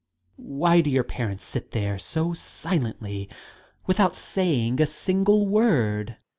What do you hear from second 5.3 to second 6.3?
word?